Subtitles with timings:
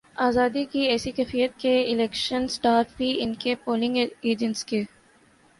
[0.17, 4.83] آزادی کی ایسی کیفیت کہ الیکشن سٹاف بھی ان کے پولنگ ایجنٹس کے